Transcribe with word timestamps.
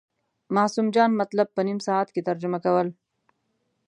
معصوم 0.55 0.87
جان 0.95 1.11
مطلب 1.21 1.47
په 1.55 1.61
نیم 1.67 1.79
ساعت 1.87 2.07
کې 2.13 2.21
ترجمه 2.27 2.57
کول. 2.65 2.87